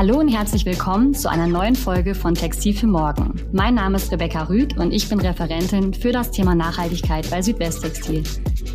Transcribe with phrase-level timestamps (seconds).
[0.00, 3.34] Hallo und herzlich willkommen zu einer neuen Folge von Textil für Morgen.
[3.52, 8.22] Mein Name ist Rebecca Rüth und ich bin Referentin für das Thema Nachhaltigkeit bei Südwesttextil,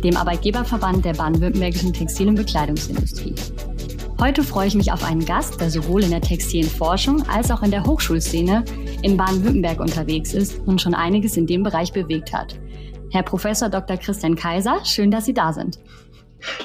[0.04, 3.34] dem Arbeitgeberverband der baden-württembergischen Textil- und Bekleidungsindustrie.
[4.20, 7.64] Heute freue ich mich auf einen Gast, der sowohl in der textilen Forschung als auch
[7.64, 8.64] in der Hochschulszene
[9.02, 12.56] in Baden-Württemberg unterwegs ist und schon einiges in dem Bereich bewegt hat.
[13.10, 13.96] Herr Professor Dr.
[13.96, 15.80] Christian Kaiser, schön, dass Sie da sind.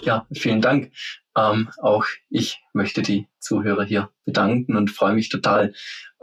[0.04, 0.92] Ja, vielen Dank.
[1.38, 5.74] Ähm, auch ich möchte die Zuhörer hier bedanken und freue mich total,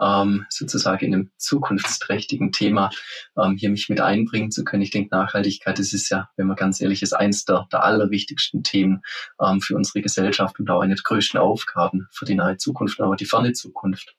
[0.00, 2.90] ähm, sozusagen in einem zukunftsträchtigen Thema
[3.36, 4.82] ähm, hier mich mit einbringen zu können.
[4.82, 8.62] Ich denke, Nachhaltigkeit, das ist ja, wenn man ganz ehrlich ist, eins der, der allerwichtigsten
[8.62, 9.02] Themen
[9.40, 13.16] ähm, für unsere Gesellschaft und auch eine der größten Aufgaben für die nahe Zukunft, aber
[13.16, 14.14] die ferne Zukunft.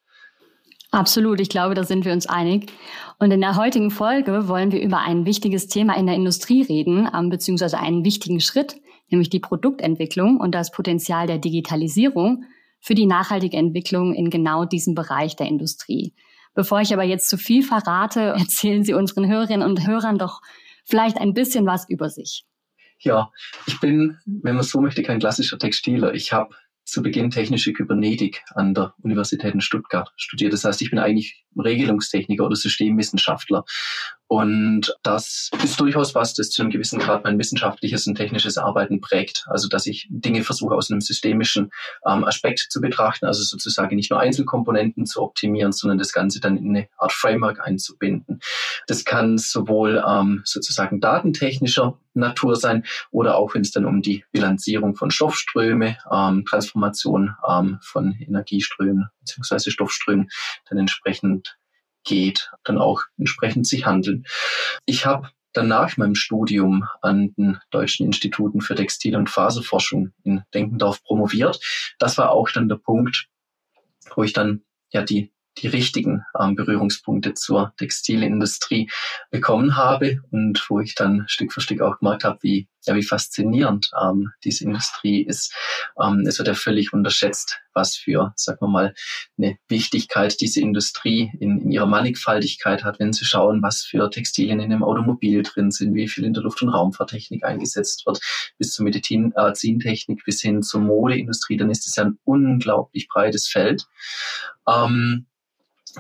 [0.92, 2.72] Absolut, ich glaube, da sind wir uns einig.
[3.20, 7.08] Und in der heutigen Folge wollen wir über ein wichtiges Thema in der Industrie reden,
[7.16, 8.76] ähm, beziehungsweise einen wichtigen Schritt,
[9.12, 12.46] nämlich die Produktentwicklung und das Potenzial der Digitalisierung
[12.80, 16.14] für die nachhaltige Entwicklung in genau diesem Bereich der Industrie.
[16.54, 20.42] Bevor ich aber jetzt zu viel verrate, erzählen Sie unseren Hörerinnen und Hörern doch
[20.86, 22.46] vielleicht ein bisschen was über sich.
[23.00, 23.32] Ja,
[23.66, 26.14] ich bin, wenn man so möchte, kein klassischer Textiler.
[26.14, 30.54] Ich habe zu Beginn technische Kybernetik an der Universität in Stuttgart studiert.
[30.54, 33.64] Das heißt, ich bin eigentlich Regelungstechniker oder Systemwissenschaftler.
[34.30, 39.02] Und das ist durchaus was, das zu einem gewissen Grad mein wissenschaftliches und technisches Arbeiten
[39.02, 39.48] prägt.
[39.50, 41.72] Also, dass ich Dinge versuche aus einem systemischen
[42.06, 46.58] ähm, Aspekt zu betrachten, also sozusagen nicht nur Einzelkomponenten zu optimieren, sondern das Ganze dann
[46.58, 48.40] in eine Art Framework einzubinden.
[48.86, 54.26] Das kann sowohl ähm, sozusagen datentechnischer Natur sein oder auch wenn es dann um die
[54.32, 60.30] Bilanzierung von Stoffströme, ähm, Transformation ähm, von Energieströmen beziehungsweise Stoffströmen
[60.70, 61.58] dann entsprechend
[62.04, 64.26] geht, dann auch entsprechend sich handeln.
[64.86, 70.44] Ich habe dann nach meinem Studium an den Deutschen Instituten für Textil- und Faserforschung in
[70.54, 71.60] Denkendorf promoviert.
[71.98, 73.28] Das war auch dann der Punkt,
[74.16, 78.90] wo ich dann ja die die richtigen ähm, Berührungspunkte zur Textilindustrie
[79.32, 83.04] bekommen habe und wo ich dann Stück für Stück auch gemerkt habe, wie, ja, wie
[83.04, 85.54] faszinierend ähm, diese Industrie ist.
[86.02, 88.94] Ähm, es wird ja völlig unterschätzt, was für, sagen wir mal,
[89.38, 94.60] eine Wichtigkeit diese Industrie in, in ihrer Mannigfaltigkeit hat, wenn Sie schauen, was für Textilien
[94.60, 98.20] in dem Automobil drin sind, wie viel in der Luft- und Raumfahrttechnik eingesetzt wird,
[98.58, 103.86] bis zur Medizintechnik, bis hin zur Modeindustrie, dann ist es ja ein unglaublich breites Feld.
[104.68, 105.26] Ähm,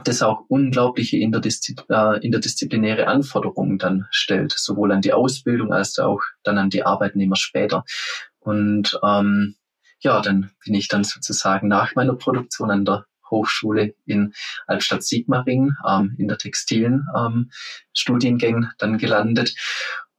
[0.03, 6.57] das auch unglaubliche äh, interdisziplinäre Anforderungen dann stellt, sowohl an die Ausbildung als auch dann
[6.57, 7.83] an die Arbeitnehmer später.
[8.39, 9.55] Und ähm,
[10.00, 14.33] ja, dann bin ich dann sozusagen nach meiner Produktion an der Hochschule in
[14.67, 17.51] Albstadt-Sigmaringen ähm, in der textilen ähm,
[17.94, 19.56] Studiengängen dann gelandet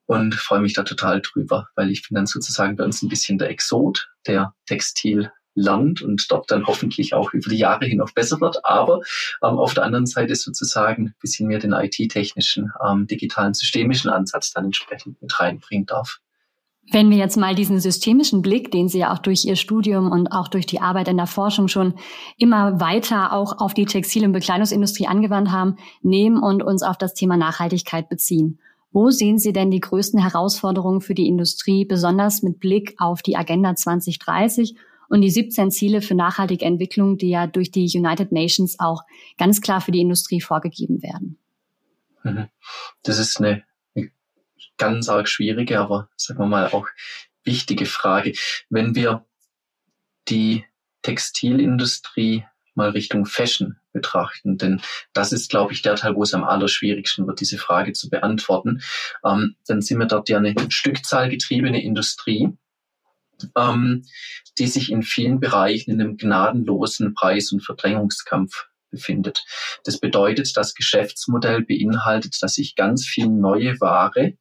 [0.07, 3.39] und freue mich da total drüber, weil ich bin dann sozusagen bei uns ein bisschen
[3.39, 8.13] der Exot der Textil lernt und dort dann hoffentlich auch über die Jahre hin noch
[8.13, 8.65] besser wird.
[8.65, 9.01] Aber
[9.43, 14.53] ähm, auf der anderen Seite sozusagen ein bisschen mehr den IT-technischen, ähm, digitalen, systemischen Ansatz
[14.53, 16.21] dann entsprechend mit reinbringen darf.
[16.93, 20.29] Wenn wir jetzt mal diesen systemischen Blick, den Sie ja auch durch Ihr Studium und
[20.33, 21.95] auch durch die Arbeit in der Forschung schon
[22.37, 27.15] immer weiter auch auf die Textil- und Bekleidungsindustrie angewandt haben, nehmen und uns auf das
[27.15, 28.59] Thema Nachhaltigkeit beziehen.
[28.91, 33.37] Wo sehen Sie denn die größten Herausforderungen für die Industrie, besonders mit Blick auf die
[33.37, 34.75] Agenda 2030
[35.11, 39.03] und die 17 Ziele für nachhaltige Entwicklung, die ja durch die United Nations auch
[39.37, 41.39] ganz klar für die Industrie vorgegeben werden.
[42.23, 42.49] Mhm.
[43.03, 43.63] Das ist eine,
[44.81, 46.89] ganz arg schwierige, aber sagen wir mal auch
[47.45, 48.33] wichtige Frage.
[48.71, 49.27] Wenn wir
[50.29, 50.65] die
[51.03, 52.45] Textilindustrie
[52.75, 54.81] mal Richtung Fashion betrachten, denn
[55.13, 58.81] das ist, glaube ich, der Teil, wo es am allerschwierigsten wird, diese Frage zu beantworten,
[59.25, 62.49] ähm, dann sind wir dort ja eine stückzahlgetriebene Industrie
[63.57, 64.05] ähm,
[64.59, 69.45] die sich in vielen Bereichen in einem gnadenlosen Preis- und Verdrängungskampf befindet.
[69.85, 74.35] Das bedeutet, das Geschäftsmodell beinhaltet, dass ich ganz viel neue Ware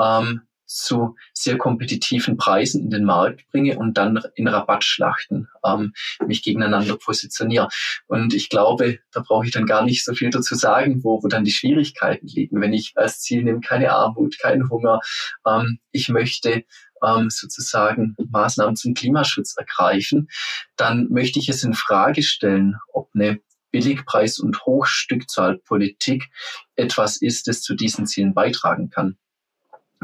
[0.00, 0.42] ähm,
[0.74, 5.92] zu sehr kompetitiven Preisen in den Markt bringe und dann in Rabattschlachten ähm,
[6.26, 7.68] mich gegeneinander positioniere.
[8.06, 11.28] Und ich glaube, da brauche ich dann gar nicht so viel dazu sagen, wo, wo
[11.28, 12.60] dann die Schwierigkeiten liegen.
[12.60, 15.00] Wenn ich als Ziel nehme, keine Armut, keinen Hunger,
[15.46, 16.64] ähm, ich möchte
[17.02, 20.28] ähm, sozusagen Maßnahmen zum Klimaschutz ergreifen,
[20.76, 23.40] dann möchte ich es in Frage stellen, ob eine
[23.72, 26.30] Billigpreis- und Hochstückzahlpolitik
[26.76, 29.16] etwas ist, das zu diesen Zielen beitragen kann.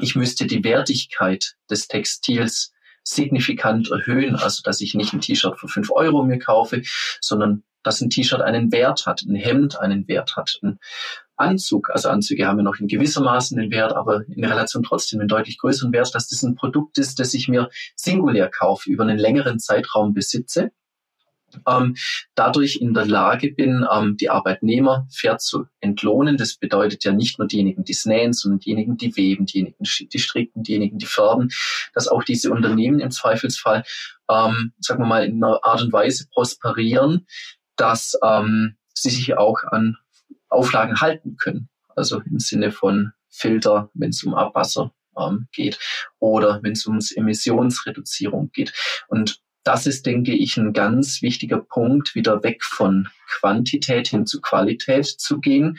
[0.01, 2.73] Ich müsste die Wertigkeit des Textils
[3.03, 6.83] signifikant erhöhen, also dass ich nicht ein T-Shirt für fünf Euro mir kaufe,
[7.21, 10.79] sondern dass ein T-Shirt einen Wert hat, ein Hemd einen Wert hat, ein
[11.37, 15.29] Anzug, also Anzüge haben ja noch in gewissermaßen einen Wert, aber in Relation trotzdem einen
[15.29, 19.19] deutlich größeren Wert, dass das ein Produkt ist, das ich mir singulär kaufe, über einen
[19.19, 20.73] längeren Zeitraum besitze
[21.67, 21.97] ähm,
[22.35, 26.37] dadurch in der Lage bin, ähm, die Arbeitnehmer fair zu entlohnen.
[26.37, 30.63] Das bedeutet ja nicht nur diejenigen, die nähen, sondern diejenigen, die weben, diejenigen, die stricken,
[30.63, 31.51] diejenigen, die färben,
[31.95, 33.85] dass auch diese Unternehmen im Zweifelsfall,
[34.31, 37.27] ähm, sagen wir mal, in einer Art und Weise prosperieren,
[37.77, 39.97] dass ähm, sie sich auch an
[40.49, 41.69] Auflagen halten können.
[41.95, 45.79] Also im Sinne von Filter, wenn es um Abwasser ähm, geht
[46.19, 48.73] oder wenn es ums Emissionsreduzierung geht.
[49.09, 54.41] Und das ist, denke ich, ein ganz wichtiger Punkt, wieder weg von Quantität hin zu
[54.41, 55.79] Qualität zu gehen.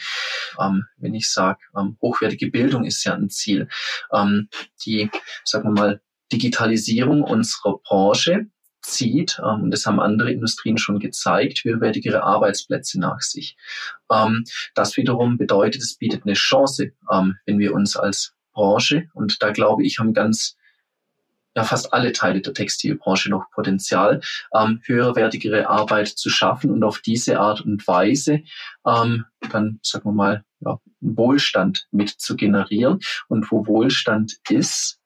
[0.61, 3.67] Ähm, wenn ich sage, ähm, hochwertige Bildung ist ja ein Ziel.
[4.13, 4.47] Ähm,
[4.85, 5.09] die,
[5.43, 6.01] sagen wir mal,
[6.31, 8.45] Digitalisierung unserer Branche
[8.83, 13.57] zieht, ähm, und das haben andere Industrien schon gezeigt, höherwertigere Arbeitsplätze nach sich.
[14.11, 14.43] Ähm,
[14.75, 19.49] das wiederum bedeutet, es bietet eine Chance, ähm, wenn wir uns als Branche, und da
[19.49, 20.58] glaube ich, haben ganz
[21.55, 24.21] ja fast alle Teile der Textilbranche noch Potenzial,
[24.53, 28.43] ähm, höherwertigere Arbeit zu schaffen und auf diese Art und Weise
[28.85, 32.99] ähm, dann, sagen wir mal, ja, Wohlstand mit zu generieren.
[33.27, 34.99] Und wo Wohlstand ist,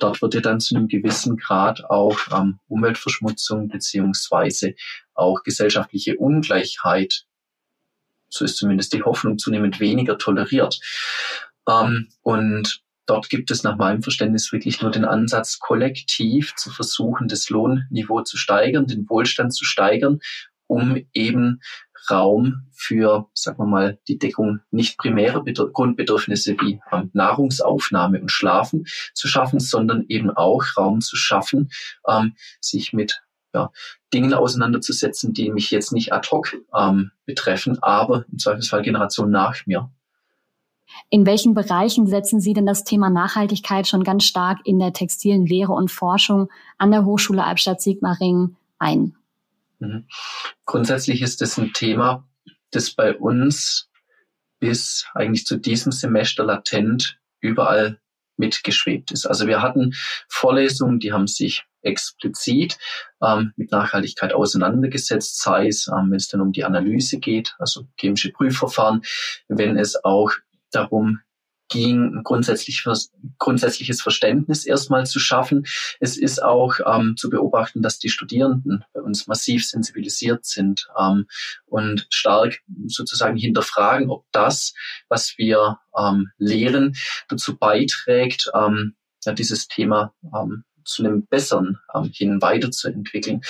[0.00, 4.74] dort wird ja dann zu einem gewissen Grad auch ähm, Umweltverschmutzung beziehungsweise
[5.14, 7.24] auch gesellschaftliche Ungleichheit,
[8.28, 10.80] so ist zumindest die Hoffnung, zunehmend weniger toleriert.
[11.68, 17.26] Ähm, und Dort gibt es nach meinem Verständnis wirklich nur den Ansatz, kollektiv zu versuchen,
[17.26, 20.20] das Lohnniveau zu steigern, den Wohlstand zu steigern,
[20.66, 21.60] um eben
[22.10, 28.84] Raum für, sagen wir mal, die Deckung nicht primärer Grundbedürfnisse wie ähm, Nahrungsaufnahme und Schlafen
[29.14, 31.70] zu schaffen, sondern eben auch Raum zu schaffen,
[32.06, 33.22] ähm, sich mit
[33.54, 33.70] ja,
[34.12, 39.64] Dingen auseinanderzusetzen, die mich jetzt nicht ad hoc ähm, betreffen, aber im Zweifelsfall Generationen nach
[39.64, 39.90] mir.
[41.10, 45.46] In welchen Bereichen setzen Sie denn das Thema Nachhaltigkeit schon ganz stark in der textilen
[45.46, 49.16] Lehre und Forschung an der Hochschule Albstadt-Sigmaringen ein?
[49.78, 50.06] Mhm.
[50.66, 52.26] Grundsätzlich ist es ein Thema,
[52.70, 53.88] das bei uns
[54.60, 58.00] bis eigentlich zu diesem Semester latent überall
[58.36, 59.26] mitgeschwebt ist.
[59.26, 59.94] Also wir hatten
[60.28, 62.78] Vorlesungen, die haben sich explizit
[63.22, 67.86] ähm, mit Nachhaltigkeit auseinandergesetzt, sei es, ähm, wenn es dann um die Analyse geht, also
[67.98, 69.02] chemische Prüfverfahren,
[69.48, 70.32] wenn es auch
[70.70, 71.20] darum
[71.68, 72.84] ging, ein grundsätzlich,
[73.38, 75.66] grundsätzliches Verständnis erstmal zu schaffen.
[76.00, 81.26] Es ist auch ähm, zu beobachten, dass die Studierenden bei uns massiv sensibilisiert sind ähm,
[81.66, 84.74] und stark sozusagen hinterfragen, ob das,
[85.08, 86.96] was wir ähm, lehren,
[87.28, 88.94] dazu beiträgt, ähm,
[89.24, 93.42] ja, dieses Thema ähm, zu einem besseren ähm, hin weiterzuentwickeln.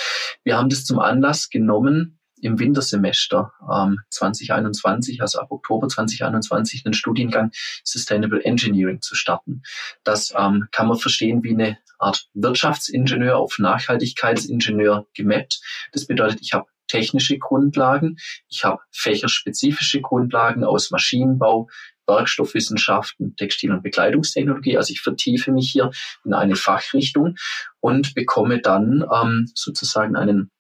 [0.43, 6.94] Wir haben das zum Anlass genommen, im Wintersemester ähm, 2021, also ab Oktober 2021, einen
[6.94, 7.50] Studiengang
[7.85, 9.62] Sustainable Engineering zu starten.
[10.05, 15.61] Das ähm, kann man verstehen wie eine Art Wirtschaftsingenieur auf Nachhaltigkeitsingenieur gemappt.
[15.92, 18.16] Das bedeutet, ich habe technische Grundlagen,
[18.49, 21.68] ich habe fächerspezifische Grundlagen aus Maschinenbau,
[22.07, 24.76] Werkstoffwissenschaften, Textil- und Bekleidungstechnologie.
[24.76, 25.90] Also ich vertiefe mich hier
[26.25, 27.37] in eine Fachrichtung
[27.80, 30.50] und bekomme dann ähm, sozusagen einen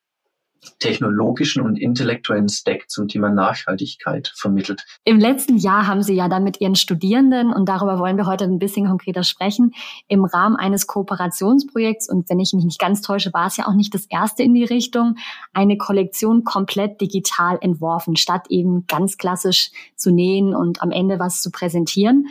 [0.78, 4.84] technologischen und intellektuellen Stack zum Thema Nachhaltigkeit vermittelt.
[5.04, 8.44] Im letzten Jahr haben Sie ja dann mit Ihren Studierenden, und darüber wollen wir heute
[8.44, 9.72] ein bisschen konkreter sprechen,
[10.08, 13.74] im Rahmen eines Kooperationsprojekts, und wenn ich mich nicht ganz täusche, war es ja auch
[13.74, 15.16] nicht das erste in die Richtung,
[15.52, 21.42] eine Kollektion komplett digital entworfen, statt eben ganz klassisch zu nähen und am Ende was
[21.42, 22.26] zu präsentieren.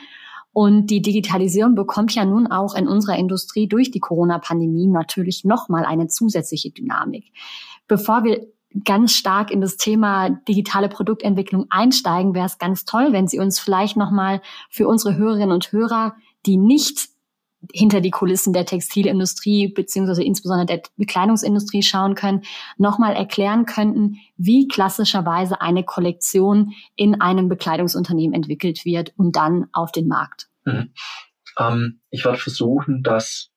[0.53, 5.86] Und die Digitalisierung bekommt ja nun auch in unserer Industrie durch die Corona-Pandemie natürlich nochmal
[5.86, 7.25] eine zusätzliche Dynamik.
[7.88, 8.48] Bevor wir
[8.84, 13.60] ganz stark in das Thema digitale Produktentwicklung einsteigen, wäre es ganz toll, wenn Sie uns
[13.60, 16.15] vielleicht nochmal für unsere Hörerinnen und Hörer,
[16.46, 17.10] die nicht
[17.74, 22.44] hinter die Kulissen der Textilindustrie beziehungsweise insbesondere der Bekleidungsindustrie schauen können,
[22.77, 29.91] nochmal erklären könnten, wie klassischerweise eine Kollektion in einem Bekleidungsunternehmen entwickelt wird und dann auf
[29.91, 30.50] den Markt.
[30.65, 30.94] Mhm.
[31.58, 33.50] Ähm, ich werde versuchen, das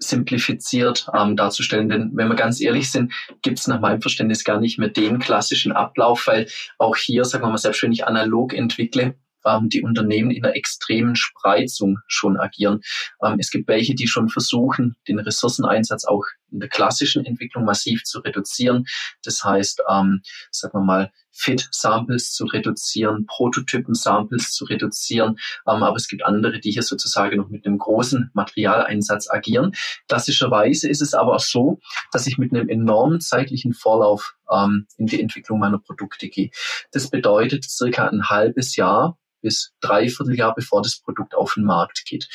[0.00, 1.88] simplifiziert ähm, darzustellen.
[1.88, 5.18] Denn wenn wir ganz ehrlich sind, gibt es nach meinem Verständnis gar nicht mehr den
[5.18, 9.14] klassischen Ablauf, weil auch hier, sagen wir mal, selbst wenn ich analog entwickle,
[9.44, 12.80] ähm, die Unternehmen in einer extremen Spreizung schon agieren.
[13.22, 18.04] Ähm, es gibt welche, die schon versuchen, den Ressourceneinsatz auch in der klassischen Entwicklung massiv
[18.04, 18.84] zu reduzieren.
[19.22, 25.38] Das heißt, ähm, sagen wir mal, Fit-Samples zu reduzieren, Prototypen-Samples zu reduzieren.
[25.66, 29.72] Ähm, aber es gibt andere, die hier sozusagen noch mit einem großen Materialeinsatz agieren.
[30.08, 31.78] Klassischerweise ist es aber auch so,
[32.12, 36.50] dass ich mit einem enormen zeitlichen Vorlauf ähm, in die Entwicklung meiner Produkte gehe.
[36.92, 42.04] Das bedeutet circa ein halbes Jahr bis dreiviertel Jahr, bevor das Produkt auf den Markt
[42.04, 42.28] geht.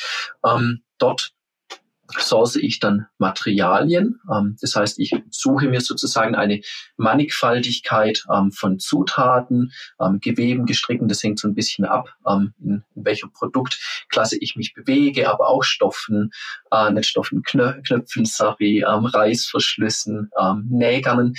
[0.44, 1.32] Ähm, dort
[2.18, 4.20] source ich dann Materialien.
[4.32, 6.60] Ähm, das heißt, ich suche mir sozusagen eine
[6.96, 11.08] Mannigfaltigkeit ähm, von Zutaten, ähm, Geweben, Gestricken.
[11.08, 15.48] Das hängt so ein bisschen ab, ähm, in, in, welcher Produktklasse ich mich bewege, aber
[15.48, 16.30] auch Stoffen,
[16.70, 21.34] äh, nicht Stoffen, Knö Knöpfen, sorry, ähm, Reißverschlüssen, ähm, Nägern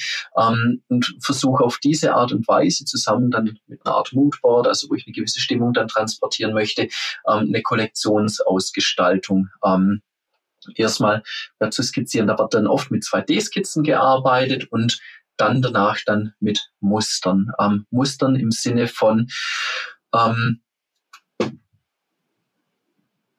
[0.88, 4.96] und versuche auf diese Art und Weise zusammen dann mit einer Art Moodboard, also wo
[4.96, 6.88] ich eine gewisse Stimmung dann transportieren möchte,
[7.24, 9.50] eine Kollektionsausgestaltung
[10.76, 11.24] erstmal
[11.72, 12.28] zu skizzieren.
[12.28, 15.00] Da wird dann oft mit 2D-Skizzen gearbeitet und
[15.38, 17.52] dann danach dann mit Mustern.
[17.60, 19.28] Ähm, Mustern im Sinne von
[20.14, 20.62] ähm,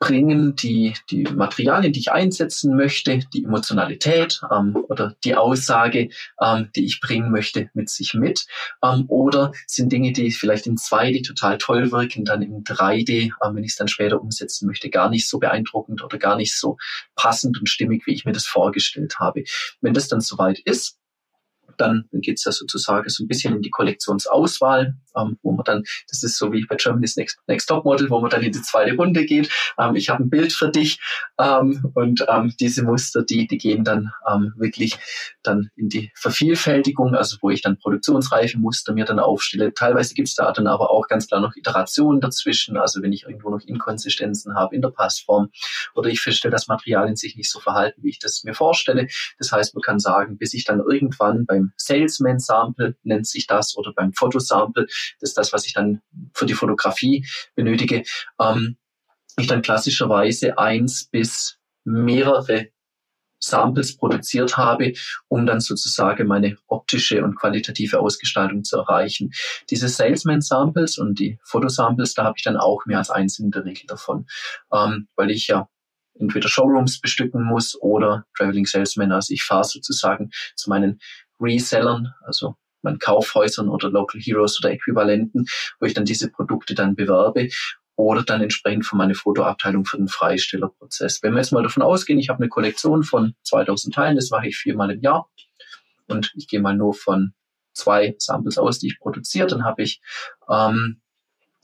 [0.08, 6.08] bringen die, die Materialien, die ich einsetzen möchte, die Emotionalität ähm, oder die Aussage,
[6.40, 8.46] ähm, die ich bringen möchte, mit sich mit.
[8.82, 13.54] Ähm, oder sind Dinge, die vielleicht in 2D total toll wirken, dann in 3D, ähm,
[13.54, 16.78] wenn ich es dann später umsetzen möchte, gar nicht so beeindruckend oder gar nicht so
[17.14, 19.44] passend und stimmig, wie ich mir das vorgestellt habe.
[19.82, 20.96] Wenn das dann soweit ist,
[21.80, 25.82] dann geht es ja sozusagen so ein bisschen in die Kollektionsauswahl, ähm, wo man dann,
[26.08, 28.62] das ist so wie bei Germany's Next, Next Top Model, wo man dann in die
[28.62, 29.50] zweite Runde geht.
[29.78, 31.00] Ähm, ich habe ein Bild für dich
[31.38, 34.96] ähm, und ähm, diese Muster, die, die gehen dann ähm, wirklich
[35.42, 39.72] dann in die Vervielfältigung, also wo ich dann produktionsreife Muster mir dann aufstelle.
[39.74, 43.24] Teilweise gibt es da dann aber auch ganz klar noch Iterationen dazwischen, also wenn ich
[43.24, 45.50] irgendwo noch Inkonsistenzen habe in der Passform
[45.94, 49.08] oder ich feststelle, dass Materialien sich nicht so verhalten, wie ich das mir vorstelle.
[49.38, 53.76] Das heißt, man kann sagen, bis ich dann irgendwann beim Salesman Sample nennt sich das
[53.76, 56.00] oder beim Fotosample, das ist das, was ich dann
[56.34, 58.02] für die Fotografie benötige,
[58.40, 58.76] ähm,
[59.36, 62.68] ich dann klassischerweise eins bis mehrere
[63.40, 64.94] Samples produziert habe,
[65.28, 69.30] um dann sozusagen meine optische und qualitative Ausgestaltung zu erreichen.
[69.70, 73.64] Diese Salesman-Samples und die Fotosamples, da habe ich dann auch mehr als eins in der
[73.64, 74.26] Regel davon,
[74.72, 75.68] ähm, weil ich ja
[76.18, 79.12] entweder Showrooms bestücken muss oder Traveling Salesman.
[79.12, 81.00] Also ich fahre sozusagen zu meinen
[81.40, 85.46] Resellern, also meinen Kaufhäusern oder Local Heroes oder Äquivalenten,
[85.80, 87.48] wo ich dann diese Produkte dann bewerbe
[87.96, 91.22] oder dann entsprechend für meine Fotoabteilung für den Freistellerprozess.
[91.22, 94.46] Wenn wir jetzt mal davon ausgehen, ich habe eine Kollektion von 2000 Teilen, das mache
[94.46, 95.28] ich viermal im Jahr
[96.06, 97.34] und ich gehe mal nur von
[97.72, 100.00] zwei Samples aus, die ich produziere, dann habe ich
[100.48, 101.00] ähm,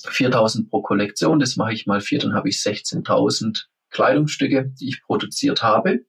[0.00, 5.02] 4000 pro Kollektion, das mache ich mal vier, dann habe ich 16.000 Kleidungsstücke, die ich
[5.02, 6.00] produziert habe,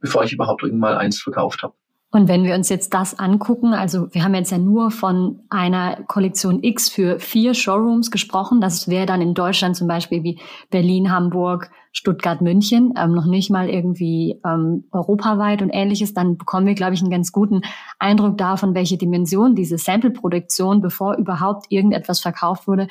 [0.00, 1.74] bevor ich überhaupt irgendwann eins verkauft habe.
[2.12, 6.02] Und wenn wir uns jetzt das angucken, also wir haben jetzt ja nur von einer
[6.08, 8.60] Kollektion X für vier Showrooms gesprochen.
[8.60, 10.40] Das wäre dann in Deutschland zum Beispiel wie
[10.70, 16.12] Berlin, Hamburg, Stuttgart, München, ähm, noch nicht mal irgendwie ähm, europaweit und ähnliches.
[16.12, 17.62] Dann bekommen wir, glaube ich, einen ganz guten
[18.00, 22.88] Eindruck davon, welche Dimension diese Sample-Produktion, bevor überhaupt irgendetwas verkauft wurde,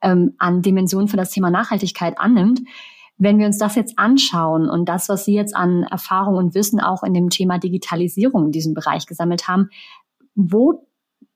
[0.00, 2.60] ähm, an Dimensionen für das Thema Nachhaltigkeit annimmt.
[3.18, 6.80] Wenn wir uns das jetzt anschauen und das, was Sie jetzt an Erfahrung und Wissen
[6.80, 9.68] auch in dem Thema Digitalisierung in diesem Bereich gesammelt haben,
[10.34, 10.88] wo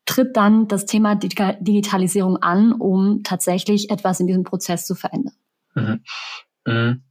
[0.07, 5.35] tritt dann das Thema Digitalisierung an, um tatsächlich etwas in diesem Prozess zu verändern?
[5.75, 6.01] Mhm.
[6.65, 7.03] Mhm.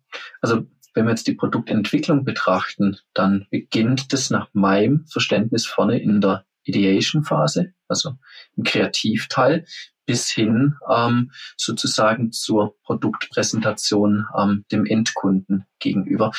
[0.42, 6.22] Also wenn wir jetzt die Produktentwicklung betrachten, dann beginnt das nach meinem Verständnis vorne in
[6.22, 8.14] der Ideation-Phase, also
[8.56, 9.66] im Kreativteil,
[10.06, 16.32] bis hin ähm, sozusagen zur Produktpräsentation ähm, dem Endkunden gegenüber.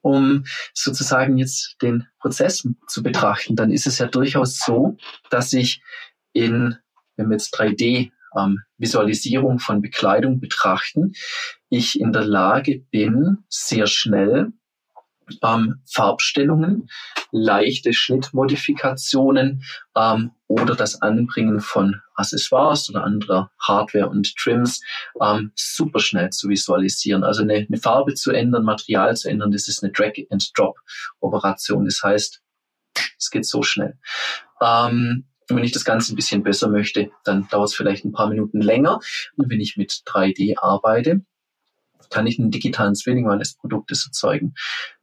[0.00, 4.96] Um sozusagen jetzt den Prozess zu betrachten, dann ist es ja durchaus so,
[5.30, 5.80] dass ich
[6.32, 6.76] in,
[7.16, 11.12] wenn wir jetzt 3D ähm, Visualisierung von Bekleidung betrachten,
[11.68, 14.52] ich in der Lage bin, sehr schnell
[15.42, 16.88] ähm, Farbstellungen,
[17.30, 19.62] leichte Schnittmodifikationen
[19.96, 24.80] ähm, oder das Anbringen von Accessoires oder anderer Hardware und Trims
[25.20, 27.24] ähm, super schnell zu visualisieren.
[27.24, 31.84] Also eine, eine Farbe zu ändern, Material zu ändern, das ist eine Drag-and-Drop-Operation.
[31.84, 32.42] Das heißt,
[33.18, 33.98] es geht so schnell.
[34.60, 38.28] Ähm, wenn ich das Ganze ein bisschen besser möchte, dann dauert es vielleicht ein paar
[38.28, 39.00] Minuten länger.
[39.36, 41.24] Und wenn ich mit 3D arbeite,
[42.10, 44.54] kann ich einen digitalen Zwilling meines Produktes erzeugen,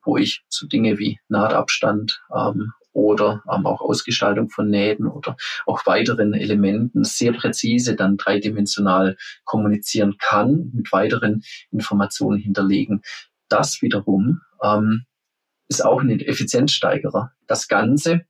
[0.04, 5.86] wo ich so Dinge wie Nahtabstand ähm, oder ähm, auch Ausgestaltung von Nähten oder auch
[5.86, 13.02] weiteren Elementen sehr präzise dann dreidimensional kommunizieren kann, mit weiteren Informationen hinterlegen.
[13.50, 15.06] Das wiederum ähm,
[15.68, 17.32] ist auch ein Effizienzsteigerer.
[17.48, 18.26] Das Ganze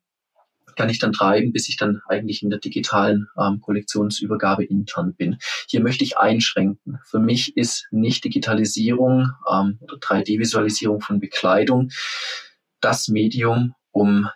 [0.75, 5.37] kann ich dann treiben, bis ich dann eigentlich in der digitalen ähm, Kollektionsübergabe intern bin.
[5.67, 6.99] Hier möchte ich einschränken.
[7.05, 11.89] Für mich ist nicht Digitalisierung ähm, oder 3D-Visualisierung von Bekleidung
[12.81, 14.29] das Medium, um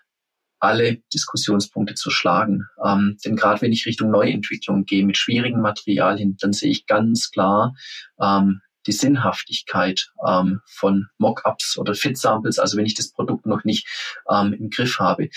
[0.59, 2.65] alle Diskussionspunkte zu schlagen.
[2.83, 7.31] Ähm, denn gerade wenn ich Richtung Neuentwicklung gehe mit schwierigen Materialien, dann sehe ich ganz
[7.31, 7.75] klar
[8.19, 13.87] ähm, die Sinnhaftigkeit ähm, von Mockups oder Fit-Samples, also wenn ich das Produkt noch nicht
[14.31, 15.29] ähm, im Griff habe.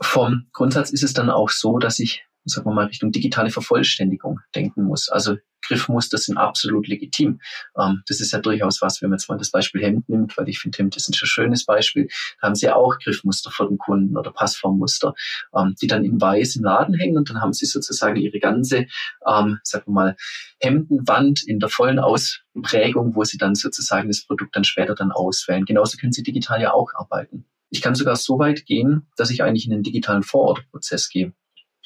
[0.00, 4.40] Vom Grundsatz ist es dann auch so, dass ich, sagen wir mal, Richtung digitale Vervollständigung
[4.54, 5.08] denken muss.
[5.08, 5.36] Also
[5.66, 7.40] Griffmuster sind absolut legitim.
[7.78, 10.48] Ähm, das ist ja durchaus was, wenn man jetzt mal das Beispiel Hemd nimmt, weil
[10.48, 12.08] ich finde, Hemd ist ein schönes Beispiel.
[12.40, 15.14] Da haben sie auch Griffmuster für den Kunden oder Passformmuster,
[15.56, 18.86] ähm, die dann in weiß im Laden hängen und dann haben sie sozusagen ihre ganze,
[19.26, 20.16] ähm, sagen wir mal,
[20.60, 25.64] Hemdenwand in der vollen Ausprägung, wo sie dann sozusagen das Produkt dann später dann auswählen.
[25.64, 27.46] Genauso können sie digital ja auch arbeiten.
[27.74, 31.32] Ich kann sogar so weit gehen, dass ich eigentlich in den digitalen Vorortprozess gehe.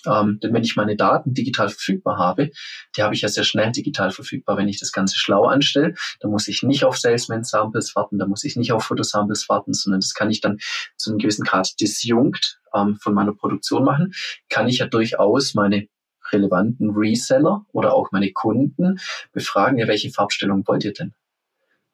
[0.05, 2.51] Ähm, denn wenn ich meine Daten digital verfügbar habe,
[2.95, 5.95] die habe ich ja sehr schnell digital verfügbar, wenn ich das Ganze schlau anstelle.
[6.21, 10.01] Da muss ich nicht auf Salesman-Samples warten, da muss ich nicht auf Fotosamples warten, sondern
[10.01, 10.59] das kann ich dann
[10.99, 14.13] zu einem gewissen Grad disjunkt ähm, von meiner Produktion machen.
[14.51, 15.89] Kann ich ja durchaus meine
[16.31, 19.01] relevanten Reseller oder auch meine Kunden
[19.33, 21.15] befragen, ja, welche Farbstellung wollt ihr denn?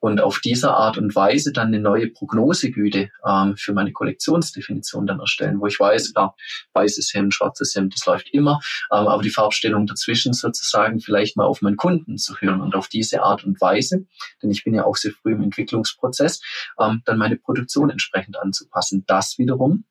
[0.05, 5.19] Und auf dieser Art und Weise dann eine neue Prognosegüte ähm, für meine Kollektionsdefinition dann
[5.19, 6.37] erstellen, wo ich weiß, klar,
[6.75, 8.61] weißes Hemd, schwarzes Hemd, das läuft immer,
[8.93, 12.89] ähm, aber die Farbstellung dazwischen sozusagen vielleicht mal auf meinen Kunden zu hören und auf
[12.89, 14.05] diese Art und Weise,
[14.43, 16.43] denn ich bin ja auch sehr früh im Entwicklungsprozess,
[16.79, 19.05] ähm, dann meine Produktion entsprechend anzupassen.
[19.07, 19.85] Das wiederum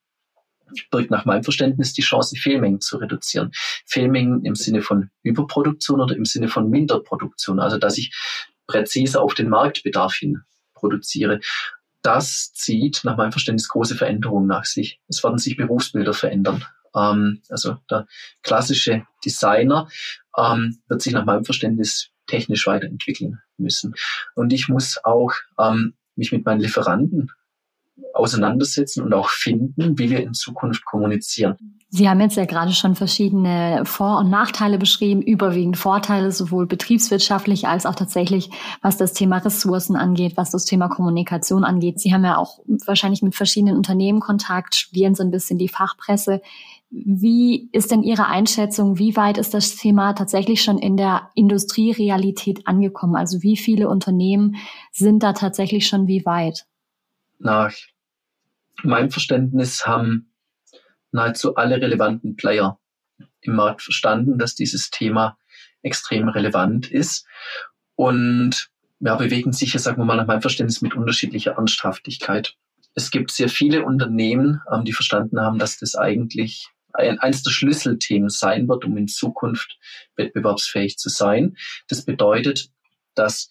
[0.92, 3.52] birgt nach meinem Verständnis die Chance, Fehlmengen zu reduzieren.
[3.86, 7.60] Fehlmengen im Sinne von Überproduktion oder im Sinne von Minderproduktion.
[7.60, 8.12] Also dass ich
[8.68, 10.44] präzise auf den Marktbedarf hin
[10.74, 11.40] produziere.
[12.02, 15.00] Das zieht nach meinem Verständnis große Veränderungen nach sich.
[15.08, 16.66] Es werden sich Berufsbilder verändern.
[16.96, 18.08] Ähm, also der
[18.42, 19.88] klassische Designer
[20.38, 23.96] ähm, wird sich nach meinem Verständnis technisch weiterentwickeln müssen.
[24.36, 27.32] Und ich muss auch ähm, mich mit meinen Lieferanten
[28.14, 31.56] auseinandersetzen und auch finden, wie wir in Zukunft kommunizieren.
[31.90, 37.68] Sie haben jetzt ja gerade schon verschiedene Vor- und Nachteile beschrieben, überwiegend Vorteile, sowohl betriebswirtschaftlich
[37.68, 38.50] als auch tatsächlich,
[38.82, 42.00] was das Thema Ressourcen angeht, was das Thema Kommunikation angeht.
[42.00, 46.42] Sie haben ja auch wahrscheinlich mit verschiedenen Unternehmen Kontakt, studieren so ein bisschen die Fachpresse.
[46.90, 48.98] Wie ist denn Ihre Einschätzung?
[48.98, 53.16] Wie weit ist das Thema tatsächlich schon in der Industrierealität angekommen?
[53.16, 54.56] Also wie viele Unternehmen
[54.92, 56.66] sind da tatsächlich schon wie weit?
[57.44, 57.76] Nach
[58.84, 60.34] meinem Verständnis haben
[61.12, 62.80] nahezu alle relevanten Player
[63.42, 65.38] im Markt verstanden, dass dieses Thema
[65.82, 67.28] extrem relevant ist.
[67.96, 68.70] Und
[69.02, 72.56] ja, bewegen sich, sagen wir mal, nach meinem Verständnis mit unterschiedlicher Ernsthaftigkeit.
[72.96, 77.52] Es gibt sehr viele Unternehmen, ähm, die verstanden haben, dass das eigentlich ein, eines der
[77.52, 79.78] Schlüsselthemen sein wird, um in Zukunft
[80.16, 81.58] wettbewerbsfähig zu sein.
[81.90, 82.70] Das bedeutet,
[83.16, 83.50] dass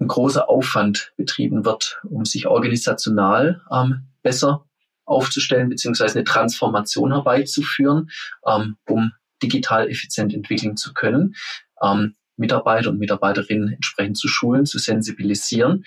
[0.00, 4.66] ein großer Aufwand betrieben wird, um sich organisational ähm, besser
[5.04, 8.10] aufzustellen, beziehungsweise eine Transformation herbeizuführen,
[8.46, 11.34] ähm, um digital effizient entwickeln zu können,
[11.82, 15.84] ähm, Mitarbeiter und Mitarbeiterinnen entsprechend zu schulen, zu sensibilisieren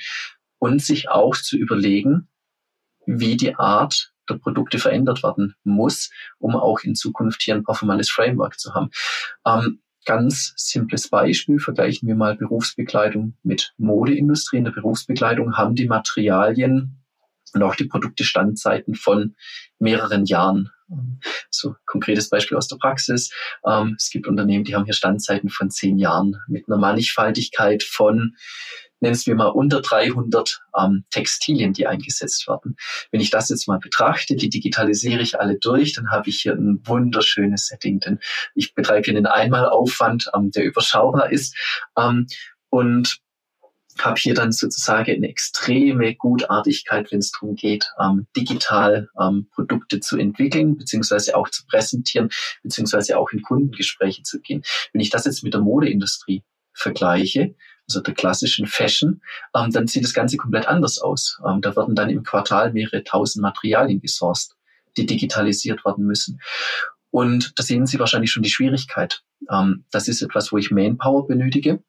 [0.59, 2.29] und sich auch zu überlegen,
[3.05, 8.09] wie die Art der Produkte verändert werden muss, um auch in Zukunft hier ein performantes
[8.09, 8.89] Framework zu haben.
[9.45, 14.57] Ähm, Ganz simples Beispiel, vergleichen wir mal Berufsbekleidung mit Modeindustrie.
[14.57, 17.03] In der Berufsbekleidung haben die Materialien
[17.53, 19.35] und auch die Produkte Standzeiten von
[19.79, 20.71] mehreren Jahren.
[21.49, 23.31] So konkretes Beispiel aus der Praxis.
[23.65, 28.35] Ähm, es gibt Unternehmen, die haben hier Standzeiten von zehn Jahren mit einer Mannigfaltigkeit von
[29.03, 32.77] nennen wir mal unter 300 ähm, Textilien, die eingesetzt werden.
[33.11, 36.53] Wenn ich das jetzt mal betrachte, die digitalisiere ich alle durch, dann habe ich hier
[36.53, 38.19] ein wunderschönes Setting, denn
[38.55, 41.55] ich betreibe hier einen Einmalaufwand, ähm, der überschaubar ist
[41.97, 42.27] ähm,
[42.69, 43.19] und
[43.99, 49.99] habe hier dann sozusagen eine extreme Gutartigkeit, wenn es darum geht, ähm, digital ähm, Produkte
[49.99, 52.29] zu entwickeln, beziehungsweise auch zu präsentieren,
[52.63, 54.63] beziehungsweise auch in Kundengespräche zu gehen.
[54.93, 57.53] Wenn ich das jetzt mit der Modeindustrie vergleiche,
[57.87, 59.21] also der klassischen Fashion,
[59.55, 61.39] ähm, dann sieht das Ganze komplett anders aus.
[61.47, 64.55] Ähm, da werden dann im Quartal mehrere tausend Materialien gesourced,
[64.97, 66.39] die digitalisiert werden müssen.
[67.11, 69.21] Und da sehen Sie wahrscheinlich schon die Schwierigkeit.
[69.51, 71.83] Ähm, das ist etwas, wo ich Manpower benötige.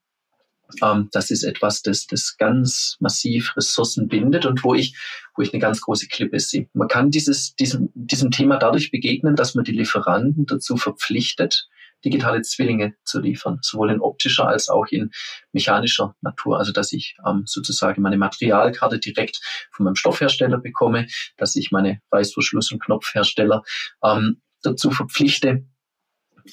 [0.83, 4.97] Ähm, das ist etwas, das, das ganz massiv Ressourcen bindet und wo ich,
[5.37, 6.69] wo ich eine ganz große Klippe sehe.
[6.73, 11.69] Man kann dieses, diesem, diesem Thema dadurch begegnen, dass man die Lieferanten dazu verpflichtet,
[12.05, 15.11] digitale Zwillinge zu liefern, sowohl in optischer als auch in
[15.53, 16.59] mechanischer Natur.
[16.59, 19.41] Also dass ich ähm, sozusagen meine Materialkarte direkt
[19.71, 23.63] von meinem Stoffhersteller bekomme, dass ich meine Reißverschluss- und Knopfhersteller
[24.03, 25.67] ähm, dazu verpflichte,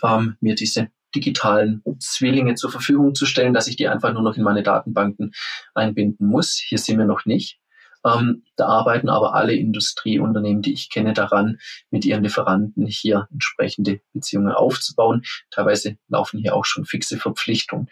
[0.04, 4.38] ähm, mir diese digitalen Zwillinge zur Verfügung zu stellen, dass ich die einfach nur noch
[4.38, 5.34] in meine Datenbanken
[5.74, 6.56] einbinden muss.
[6.56, 7.60] Hier sind wir noch nicht.
[8.06, 11.60] Ähm, da arbeiten aber alle Industrieunternehmen, die ich kenne, daran,
[11.90, 15.24] mit ihren Lieferanten hier entsprechende Beziehungen aufzubauen.
[15.52, 17.90] Teilweise laufen hier auch schon fixe Verpflichtungen.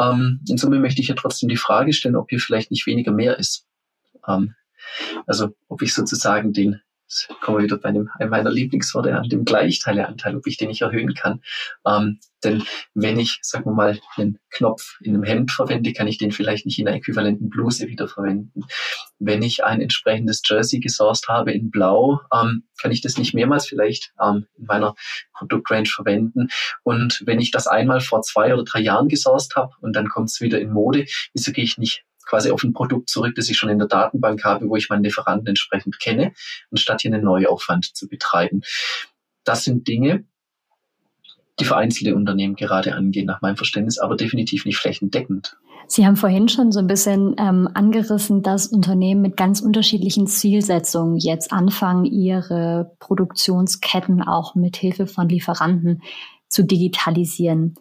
[0.00, 3.12] Ähm, in Summe möchte ich ja trotzdem die Frage stellen, ob hier vielleicht nicht weniger
[3.12, 3.66] mehr ist.
[4.26, 4.54] Ähm,
[5.26, 9.30] also ob ich sozusagen den Jetzt kommen wir wieder bei einem, einem meiner Lieblingsworte an,
[9.30, 11.40] dem Gleichteileanteil, ob ich den nicht erhöhen kann.
[11.86, 16.18] Ähm, denn wenn ich, sagen wir mal, einen Knopf in einem Hemd verwende, kann ich
[16.18, 18.64] den vielleicht nicht in einer äquivalenten Bluse wieder verwenden.
[19.18, 23.66] Wenn ich ein entsprechendes Jersey gesourced habe in Blau, ähm, kann ich das nicht mehrmals
[23.66, 24.94] vielleicht ähm, in meiner
[25.32, 26.48] Produktrange verwenden.
[26.82, 30.28] Und wenn ich das einmal vor zwei oder drei Jahren gesourced habe und dann kommt
[30.28, 33.56] es wieder in Mode, wieso gehe ich nicht quasi auf ein Produkt zurück, das ich
[33.56, 36.32] schon in der Datenbank habe, wo ich meinen Lieferanten entsprechend kenne,
[36.70, 38.60] anstatt hier einen Neuaufwand zu betreiben.
[39.44, 40.24] Das sind Dinge,
[41.58, 45.56] die vereinzelte Unternehmen gerade angehen, nach meinem Verständnis, aber definitiv nicht flächendeckend.
[45.90, 51.16] Sie haben vorhin schon so ein bisschen ähm, angerissen, dass Unternehmen mit ganz unterschiedlichen Zielsetzungen
[51.16, 56.02] jetzt anfangen, ihre Produktionsketten auch mit Hilfe von Lieferanten
[56.48, 57.74] zu digitalisieren.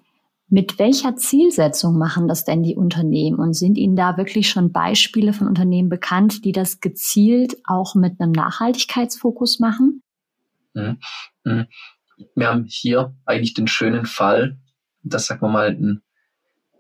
[0.49, 3.37] Mit welcher Zielsetzung machen das denn die Unternehmen?
[3.37, 8.19] Und sind Ihnen da wirklich schon Beispiele von Unternehmen bekannt, die das gezielt auch mit
[8.19, 10.03] einem Nachhaltigkeitsfokus machen?
[10.73, 10.99] Mhm.
[11.43, 11.65] Mhm.
[12.35, 14.57] Wir haben hier eigentlich den schönen Fall,
[15.03, 16.01] dass, sagen wir mal, ein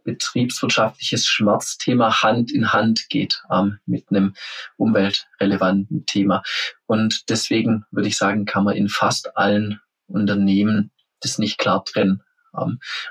[0.07, 4.33] betriebswirtschaftliches Schmerzthema Hand in Hand geht ähm, mit einem
[4.77, 6.43] umweltrelevanten Thema.
[6.85, 12.23] Und deswegen würde ich sagen, kann man in fast allen Unternehmen das nicht klar trennen.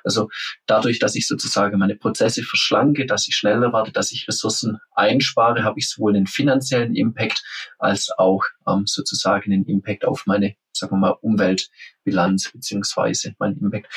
[0.04, 0.28] Also
[0.66, 5.64] dadurch, dass ich sozusagen meine Prozesse verschlanke, dass ich schneller werde, dass ich Ressourcen einspare,
[5.64, 7.42] habe ich sowohl einen finanziellen Impact
[7.78, 13.88] als auch ähm, sozusagen einen Impact auf meine, sagen wir mal, Umweltbilanz beziehungsweise mein Impact.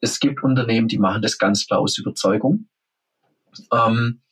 [0.00, 2.68] Es gibt Unternehmen, die machen das ganz klar aus Überzeugung.
[3.72, 4.22] Ähm,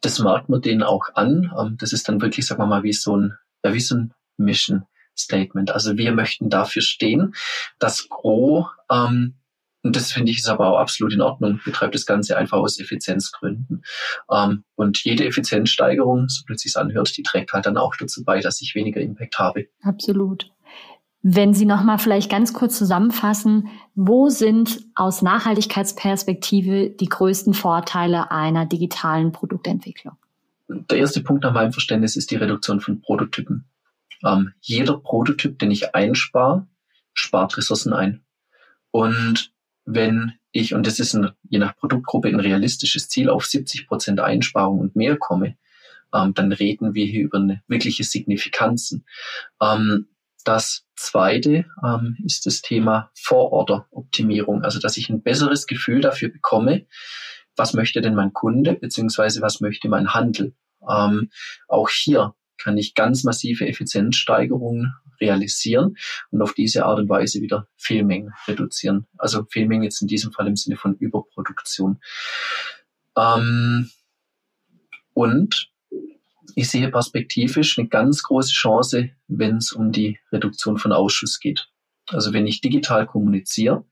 [0.00, 1.52] das merkt man denen auch an.
[1.58, 4.14] Ähm, das ist dann wirklich, sagen wir mal, wie so ein, ja, wie so ein
[4.36, 4.84] Mission
[5.16, 5.70] Statement.
[5.70, 7.34] Also wir möchten dafür stehen,
[7.78, 9.34] dass Gros ähm,
[9.86, 11.60] und das finde ich ist aber auch absolut in Ordnung.
[11.64, 13.84] Betreibt das Ganze einfach aus Effizienzgründen.
[14.30, 18.40] Ähm, und jede Effizienzsteigerung, so plötzlich es anhört, die trägt halt dann auch dazu bei,
[18.40, 19.66] dass ich weniger Impact habe.
[19.82, 20.50] Absolut.
[21.22, 28.66] Wenn Sie nochmal vielleicht ganz kurz zusammenfassen, wo sind aus Nachhaltigkeitsperspektive die größten Vorteile einer
[28.66, 30.16] digitalen Produktentwicklung?
[30.68, 33.66] Der erste Punkt nach meinem Verständnis ist die Reduktion von Prototypen.
[34.24, 36.66] Ähm, jeder Prototyp, den ich einspare,
[37.12, 38.24] spart Ressourcen ein.
[38.90, 39.52] Und
[39.86, 44.20] wenn ich, und das ist ein, je nach Produktgruppe ein realistisches Ziel, auf 70 Prozent
[44.20, 45.56] Einsparung und mehr komme,
[46.12, 49.06] ähm, dann reden wir hier über eine wirkliche Signifikanzen.
[49.62, 50.08] Ähm,
[50.44, 56.86] das zweite ähm, ist das Thema Vororder-Optimierung, also dass ich ein besseres Gefühl dafür bekomme,
[57.56, 60.54] was möchte denn mein Kunde, beziehungsweise was möchte mein Handel.
[60.88, 61.30] Ähm,
[61.68, 62.34] auch hier
[62.66, 65.96] kann ich ganz massive Effizienzsteigerungen realisieren
[66.32, 69.06] und auf diese Art und Weise wieder Fehlmengen reduzieren.
[69.18, 72.00] Also Fehlmengen jetzt in diesem Fall im Sinne von Überproduktion.
[73.16, 73.88] Ähm,
[75.14, 75.70] und
[76.56, 81.68] ich sehe perspektivisch eine ganz große Chance, wenn es um die Reduktion von Ausschuss geht.
[82.08, 83.84] Also wenn ich digital kommuniziere,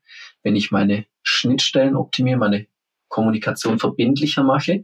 [0.43, 2.67] wenn ich meine Schnittstellen optimiere, meine
[3.07, 4.83] Kommunikation verbindlicher mache,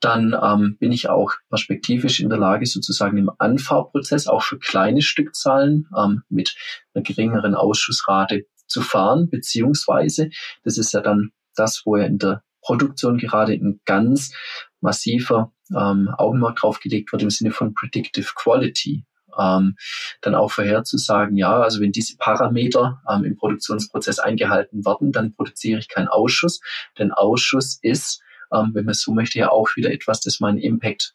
[0.00, 5.02] dann ähm, bin ich auch perspektivisch in der Lage, sozusagen im Anfahrprozess auch für kleine
[5.02, 6.56] Stückzahlen ähm, mit
[6.94, 10.30] einer geringeren Ausschussrate zu fahren, beziehungsweise,
[10.62, 14.32] das ist ja dann das, wo er in der Produktion gerade ein ganz
[14.80, 19.04] massiver ähm, Augenmerk drauf gelegt wird im Sinne von Predictive Quality.
[19.38, 19.76] Ähm,
[20.20, 25.78] dann auch vorherzusagen, ja, also wenn diese Parameter ähm, im Produktionsprozess eingehalten werden, dann produziere
[25.78, 26.60] ich keinen Ausschuss,
[26.98, 28.20] denn Ausschuss ist
[28.52, 31.14] ähm, wenn man so möchte, ja auch wieder etwas, das meinen Impact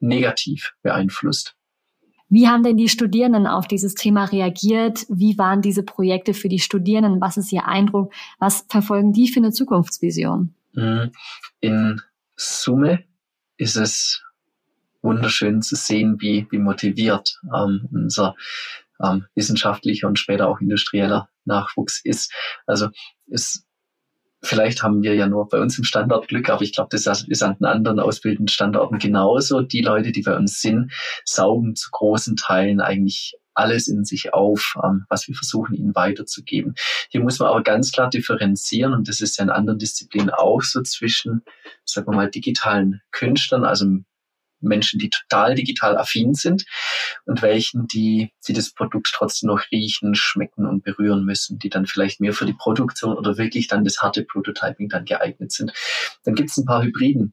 [0.00, 1.56] negativ beeinflusst.
[2.28, 5.04] Wie haben denn die Studierenden auf dieses Thema reagiert?
[5.10, 7.20] Wie waren diese Projekte für die Studierenden?
[7.20, 8.12] Was ist Ihr Eindruck?
[8.38, 10.54] Was verfolgen die für eine Zukunftsvision?
[10.72, 11.12] Mhm.
[11.60, 12.00] In
[12.36, 13.04] Summe
[13.58, 14.22] ist es
[15.02, 18.34] wunderschön zu sehen, wie, wie motiviert ähm, unser
[19.02, 22.32] ähm, wissenschaftlicher und später auch industrieller Nachwuchs ist.
[22.66, 22.88] Also
[23.30, 23.66] es
[24.44, 27.42] Vielleicht haben wir ja nur bei uns im Standort Glück, aber ich glaube, das ist
[27.42, 29.60] an den anderen ausbildenden Standorten genauso.
[29.62, 30.92] Die Leute, die bei uns sind,
[31.24, 36.74] saugen zu großen Teilen eigentlich alles in sich auf, ähm, was wir versuchen, ihnen weiterzugeben.
[37.10, 40.62] Hier muss man aber ganz klar differenzieren, und das ist ja in anderen Disziplinen auch
[40.62, 41.42] so zwischen,
[41.84, 43.86] sagen wir mal, digitalen Künstlern, also
[44.68, 46.64] Menschen, die total digital affin sind
[47.24, 51.86] und welchen, die, die das Produkt trotzdem noch riechen, schmecken und berühren müssen, die dann
[51.86, 55.72] vielleicht mehr für die Produktion oder wirklich dann das harte Prototyping dann geeignet sind.
[56.24, 57.32] Dann gibt es ein paar Hybriden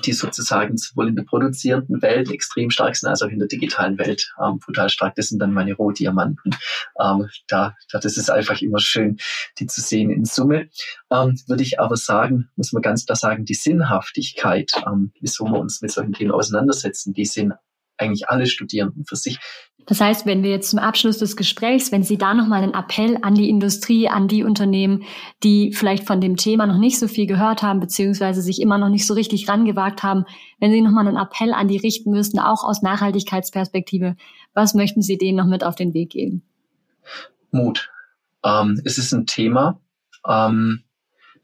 [0.00, 3.98] die sozusagen sowohl in der produzierenden Welt extrem stark sind, als auch in der digitalen
[3.98, 5.14] Welt ähm, brutal stark.
[5.14, 6.54] Das sind dann meine Rohdiamanten.
[7.00, 9.18] Ähm, da, da, das ist einfach immer schön,
[9.58, 10.68] die zu sehen in Summe.
[11.10, 15.58] Ähm, würde ich aber sagen, muss man ganz klar sagen, die Sinnhaftigkeit, ähm, wieso wir
[15.58, 17.54] uns mit solchen Themen auseinandersetzen, die sind
[18.00, 19.38] eigentlich alle Studierenden für sich.
[19.90, 23.18] Das heißt, wenn wir jetzt zum Abschluss des Gesprächs, wenn Sie da nochmal einen Appell
[23.22, 25.02] an die Industrie, an die Unternehmen,
[25.42, 28.88] die vielleicht von dem Thema noch nicht so viel gehört haben, beziehungsweise sich immer noch
[28.88, 30.26] nicht so richtig rangewagt haben,
[30.60, 34.14] wenn Sie nochmal einen Appell an die richten müssten, auch aus Nachhaltigkeitsperspektive,
[34.54, 36.44] was möchten Sie denen noch mit auf den Weg geben?
[37.50, 37.90] Mut.
[38.44, 39.80] Ähm, es ist ein Thema,
[40.24, 40.84] ähm,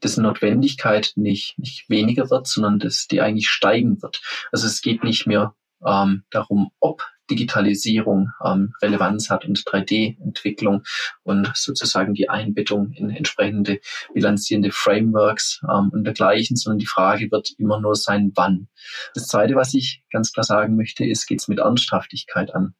[0.01, 4.21] dessen Notwendigkeit nicht, nicht weniger wird, sondern dass die eigentlich steigen wird.
[4.53, 5.53] Also es geht nicht mehr
[5.85, 10.83] ähm, darum, ob Digitalisierung ähm, Relevanz hat und 3D-Entwicklung
[11.23, 13.79] und sozusagen die Einbettung in entsprechende
[14.13, 18.67] bilanzierende Frameworks ähm, und dergleichen, sondern die Frage wird immer nur sein, wann.
[19.13, 22.73] Das Zweite, was ich ganz klar sagen möchte, ist, geht's mit Ernsthaftigkeit an.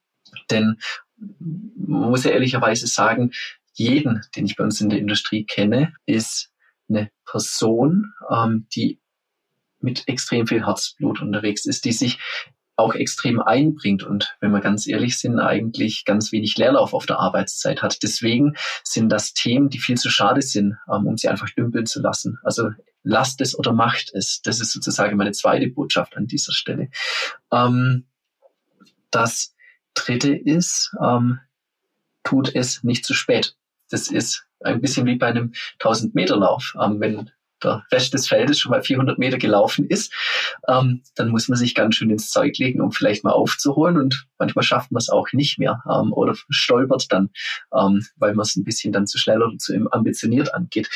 [0.49, 0.77] Denn
[1.17, 3.31] man muss ja ehrlicherweise sagen,
[3.73, 6.51] jeden, den ich bei uns in der Industrie kenne, ist
[6.89, 8.99] eine Person, ähm, die
[9.79, 12.17] mit extrem viel Herzblut unterwegs ist, die sich
[12.77, 17.19] auch extrem einbringt und wenn wir ganz ehrlich sind, eigentlich ganz wenig Leerlauf auf der
[17.19, 18.03] Arbeitszeit hat.
[18.03, 21.99] Deswegen sind das Themen, die viel zu schade sind, ähm, um sie einfach dümpeln zu
[21.99, 22.37] lassen.
[22.43, 22.69] Also
[23.03, 24.41] lasst es oder macht es.
[24.43, 26.89] Das ist sozusagen meine zweite Botschaft an dieser Stelle.
[27.51, 28.05] Ähm,
[29.09, 29.55] das
[29.95, 31.39] dritte ist, ähm,
[32.23, 33.55] tut es nicht zu spät.
[33.89, 36.75] Das ist ein bisschen wie bei einem 1000 Meter Lauf.
[36.79, 37.31] Ähm, wenn
[37.63, 40.13] der Rest des Feldes schon mal 400 Meter gelaufen ist,
[40.67, 43.97] ähm, dann muss man sich ganz schön ins Zeug legen, um vielleicht mal aufzuholen.
[43.97, 47.29] Und manchmal schafft man es auch nicht mehr ähm, oder stolpert dann,
[47.73, 50.89] ähm, weil man es ein bisschen dann zu schnell oder zu ambitioniert angeht.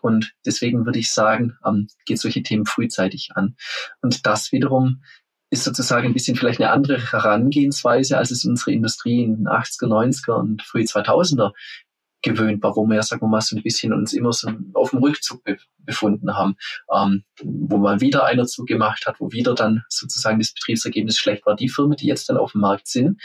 [0.00, 3.56] Und deswegen würde ich sagen, ähm, geht solche Themen frühzeitig an.
[4.00, 5.02] Und das wiederum
[5.50, 9.86] ist sozusagen ein bisschen vielleicht eine andere Herangehensweise, als es unsere Industrie in den 80er,
[9.86, 11.52] 90er und früh 2000er
[12.26, 15.44] gewöhnt wo wir, sagen wir mal, so ein bisschen uns immer so auf dem Rückzug
[15.44, 16.56] be befunden haben,
[16.92, 21.54] ähm, wo mal wieder einer zugemacht hat, wo wieder dann sozusagen das Betriebsergebnis schlecht war.
[21.54, 23.22] Die Firmen, die jetzt dann auf dem Markt sind,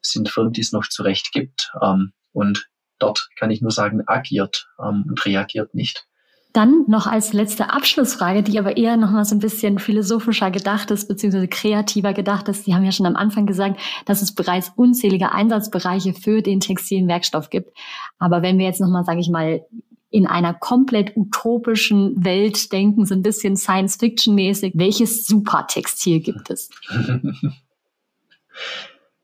[0.00, 1.70] sind Firmen, die es noch zurecht gibt.
[1.80, 6.08] Ähm, und dort kann ich nur sagen, agiert ähm, und reagiert nicht.
[6.52, 10.90] Dann noch als letzte Abschlussfrage, die aber eher noch mal so ein bisschen philosophischer gedacht
[10.90, 12.64] ist, beziehungsweise kreativer gedacht ist.
[12.64, 17.08] Sie haben ja schon am Anfang gesagt, dass es bereits unzählige Einsatzbereiche für den textilen
[17.08, 17.76] Werkstoff gibt.
[18.18, 19.64] Aber wenn wir jetzt noch mal, sage ich mal,
[20.10, 26.68] in einer komplett utopischen Welt denken, so ein bisschen Science-Fiction-mäßig, welches Supertextil gibt es?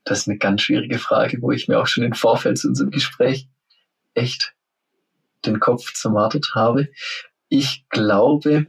[0.04, 2.90] Das ist eine ganz schwierige Frage, wo ich mir auch schon im Vorfeld zu unserem
[2.90, 3.46] Gespräch
[4.14, 4.54] echt
[5.44, 6.88] den Kopf zermartert habe.
[7.48, 8.66] Ich glaube,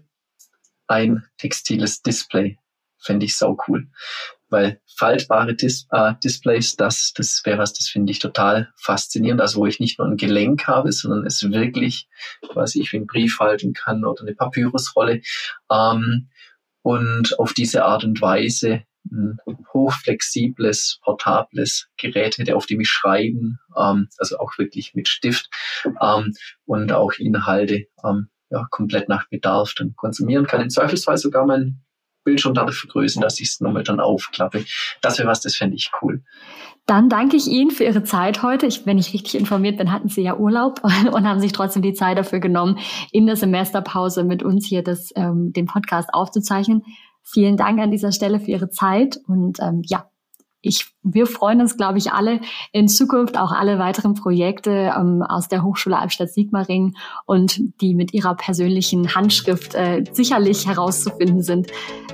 [0.88, 2.58] ein textiles Display
[3.00, 3.88] fände ich sau cool.
[4.50, 9.42] Weil faltbare Dis äh, Displays, das, das wäre was, das finde ich total faszinierend.
[9.42, 12.10] Also wo ich nicht nur ein Gelenk habe, sondern es wirklich
[12.48, 15.22] quasi ich wie einen Brief halten kann oder eine Papyrusrolle.
[15.72, 16.30] Ähm,
[16.82, 19.38] und auf diese Art und Weise ein
[19.74, 25.50] hochflexibles, portables Gerät hätte, auf dem ich schreiben, ähm, also auch wirklich mit Stift
[26.02, 26.34] ähm,
[26.66, 30.62] und auch Inhalte ähm, ja, komplett nach Bedarf dann konsumieren kann.
[30.62, 31.82] Im Zweifelsfall sogar mein
[32.24, 34.66] Bildschirm dadurch vergrößern, dass ich es nochmal dann aufklappe.
[35.02, 36.22] Das wäre was, das fände ich cool.
[36.86, 38.66] Dann danke ich Ihnen für Ihre Zeit heute.
[38.66, 41.94] Ich, wenn ich richtig informiert bin, hatten Sie ja Urlaub und haben sich trotzdem die
[41.94, 42.80] Zeit dafür genommen,
[43.12, 46.84] in der Semesterpause mit uns hier das, ähm, den Podcast aufzuzeichnen.
[47.32, 50.10] Vielen Dank an dieser Stelle für Ihre Zeit und ähm, ja,
[50.62, 52.42] ich, wir freuen uns, glaube ich, alle
[52.74, 58.36] in Zukunft auch alle weiteren Projekte ähm, aus der Hochschule Albstadt-Sigmaringen und die mit ihrer
[58.36, 61.68] persönlichen Handschrift äh, sicherlich herauszufinden sind,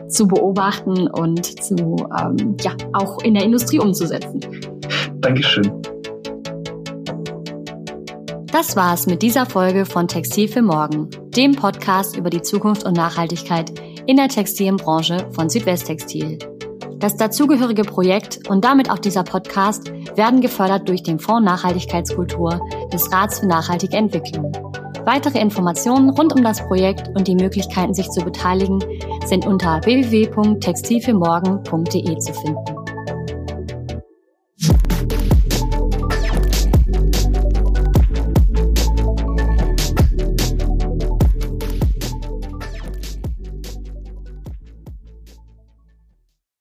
[0.10, 4.42] zu beobachten und zu, ähm, ja, auch in der Industrie umzusetzen.
[5.22, 5.82] Dankeschön.
[8.52, 12.96] Das war's mit dieser Folge von Textil für Morgen, dem Podcast über die Zukunft und
[12.96, 13.74] Nachhaltigkeit
[14.08, 16.40] in der Textilbranche von Südwesttextil.
[17.00, 23.12] Das dazugehörige Projekt und damit auch dieser Podcast werden gefördert durch den Fonds Nachhaltigkeitskultur des
[23.12, 24.54] Rats für nachhaltige Entwicklung.
[25.04, 28.80] Weitere Informationen rund um das Projekt und die Möglichkeiten, sich zu beteiligen,
[29.26, 32.75] sind unter www.textilfürmorgen.de zu finden.